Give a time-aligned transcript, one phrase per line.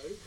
[0.00, 0.21] des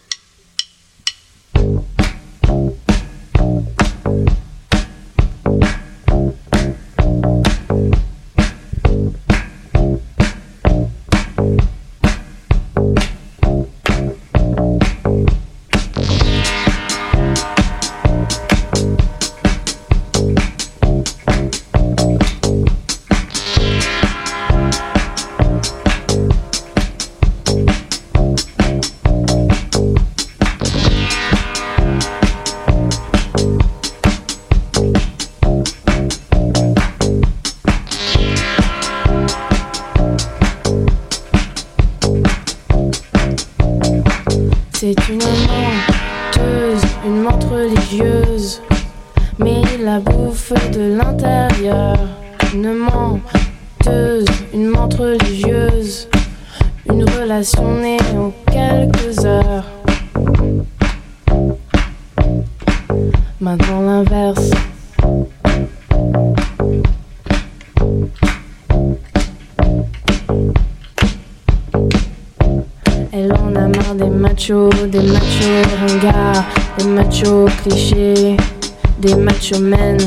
[78.99, 79.97] des machos men.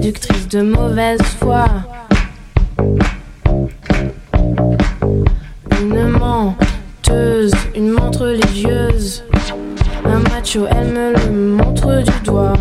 [0.00, 1.66] Séductrice de mauvaise foi.
[5.82, 9.22] Une menteuse, une montre religieuse.
[10.06, 12.54] Un macho, elle me le montre du doigt.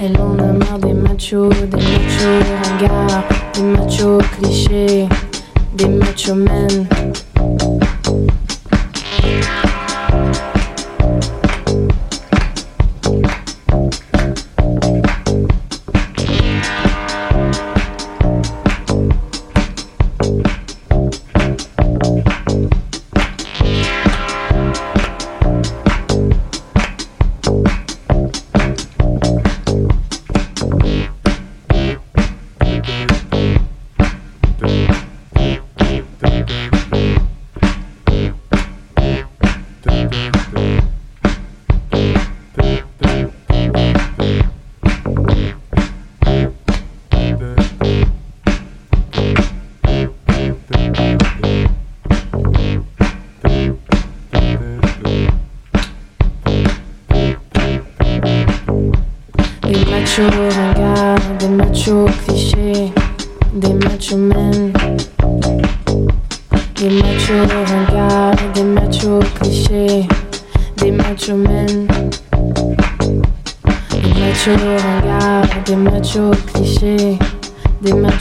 [0.00, 3.24] Elle en a marre des machos, des machos ringards,
[3.54, 5.08] des machos clichés,
[5.76, 6.88] des machos men.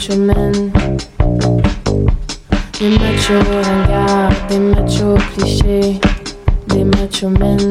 [0.02, 0.72] macho men,
[2.80, 6.00] des machos ringards, des machos clichés,
[6.70, 7.71] des machos men.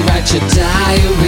[0.00, 1.25] write your diary.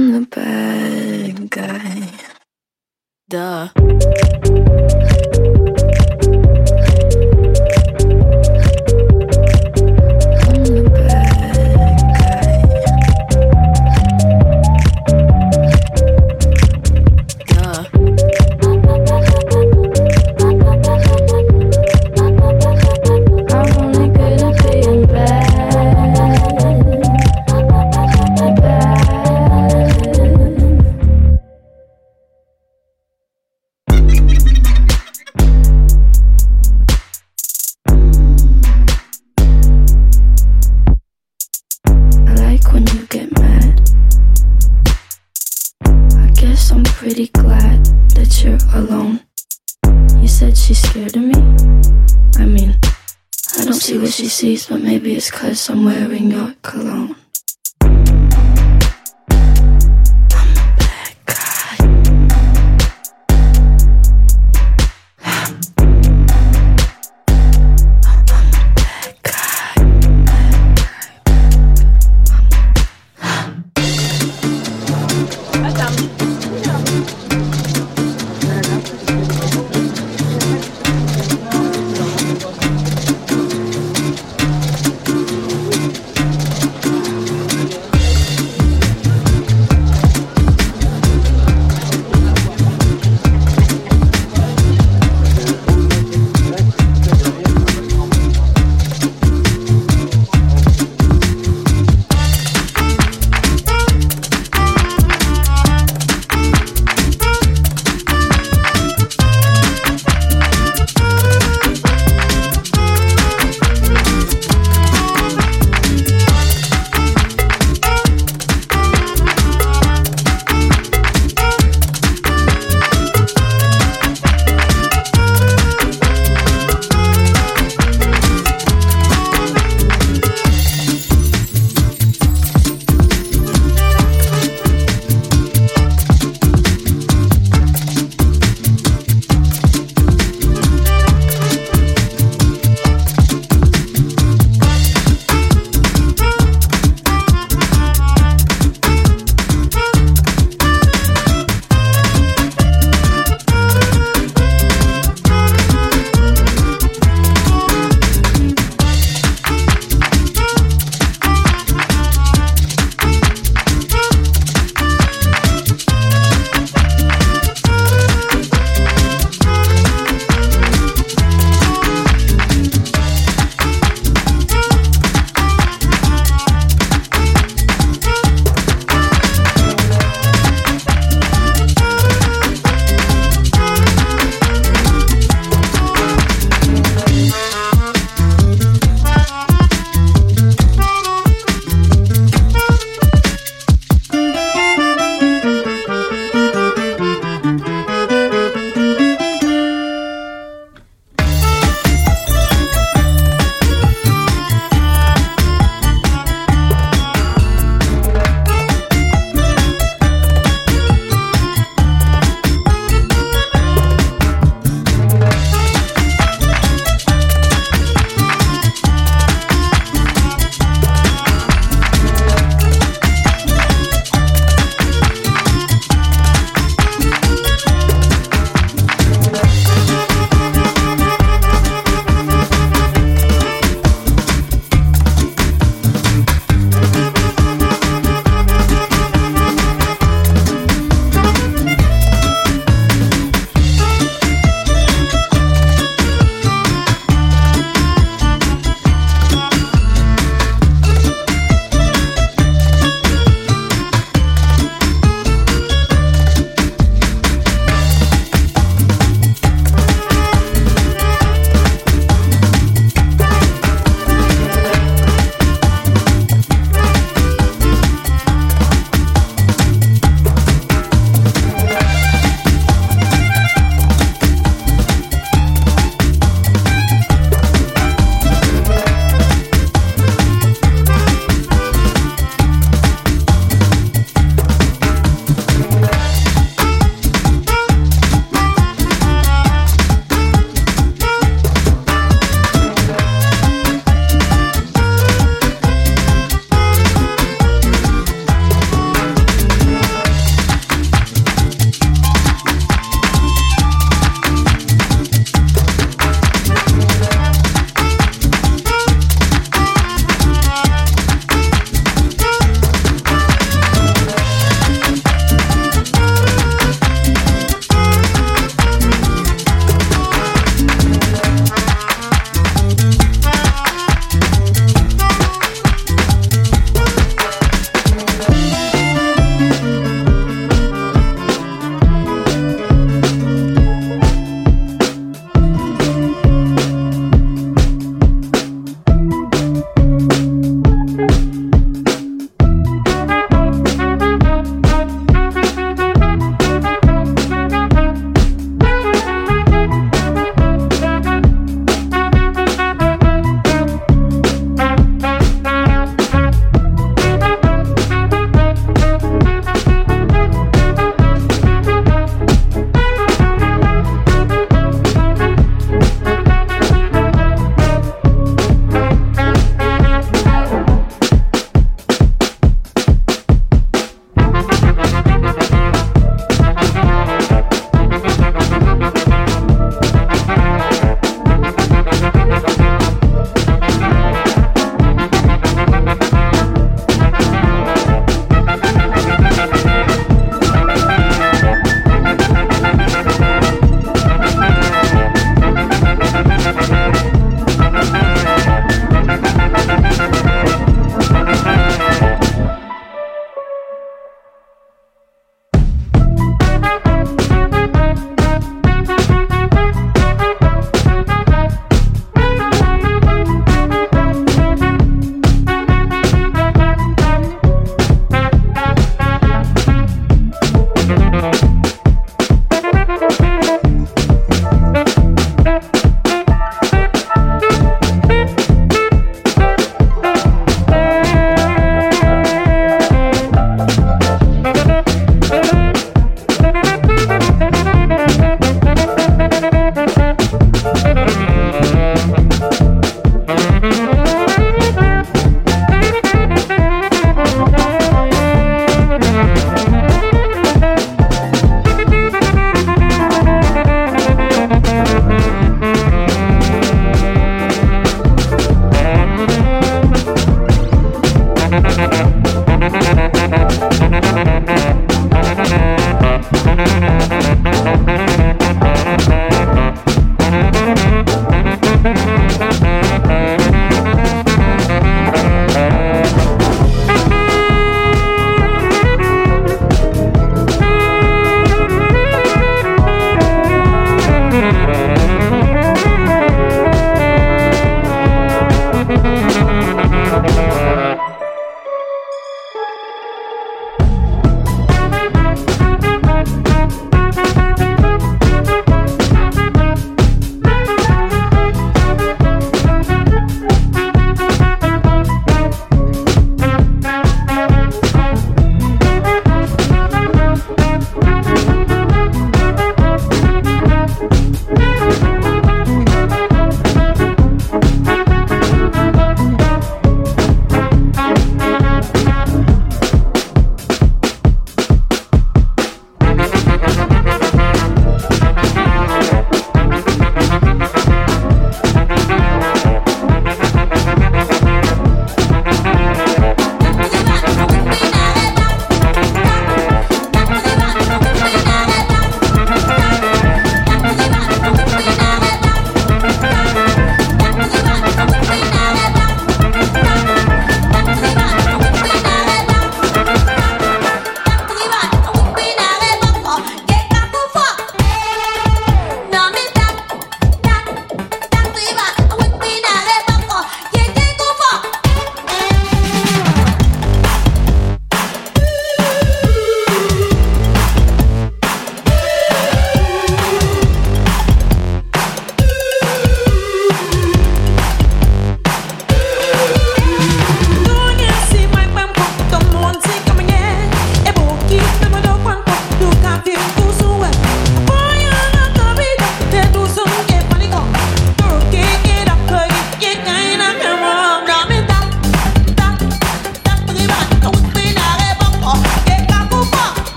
[0.00, 2.08] I'm the bad guy.
[3.28, 5.09] Duh.
[55.30, 56.89] cause I'm wearing your cologne.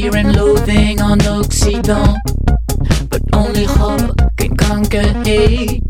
[0.00, 2.18] fear and loathing on Occident.
[3.10, 5.87] But only hope can conquer hate.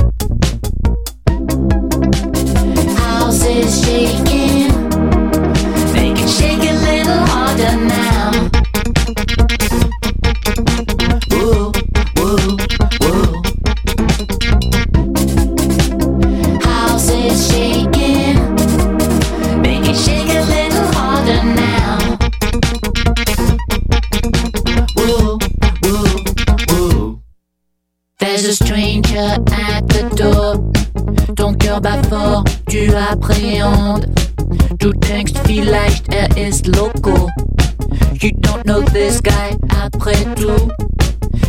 [38.87, 40.69] the sky après tout.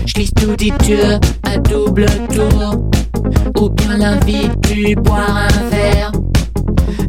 [0.06, 0.98] J'glisse tout dit tu
[1.44, 2.86] à double tour.
[3.60, 6.12] Ou bien l'invite du boire un verre.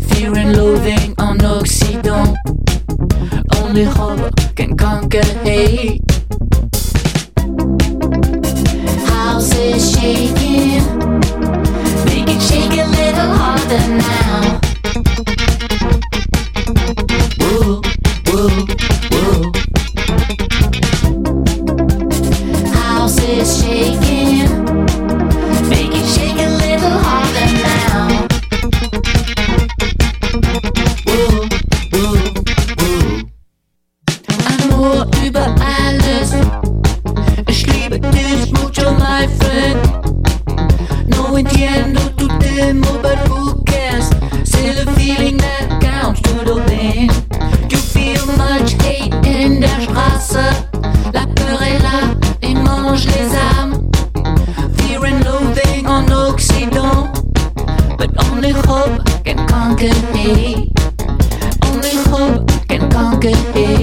[0.09, 2.35] Fear and loathing en Occident.
[3.63, 6.03] Only hope can conquer hate.
[9.07, 10.20] How's it shaped?
[58.71, 60.71] hope can conquer me.
[61.67, 63.80] Only hope can conquer me.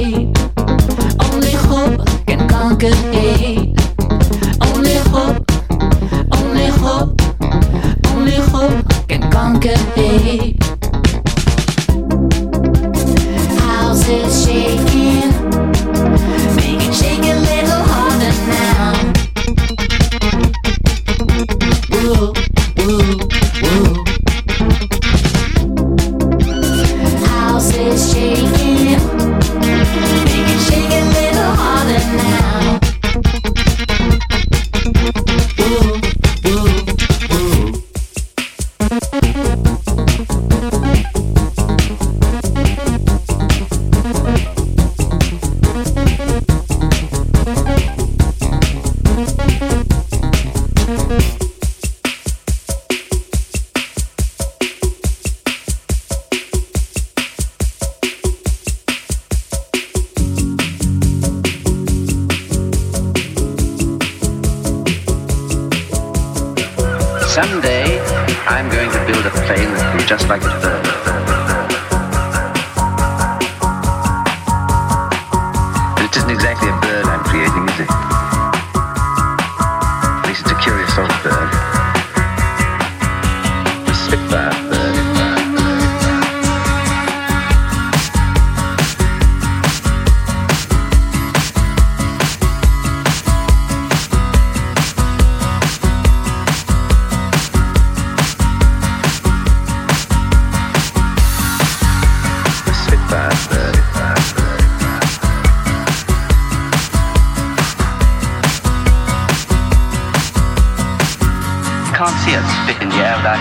[112.28, 113.36] kvalitetsfin jävla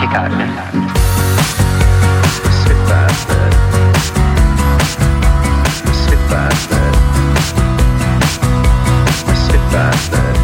[0.00, 0.30] kickar.
[2.64, 3.52] Slipper, slipper,
[5.92, 6.52] slipper,
[9.34, 10.37] slipper.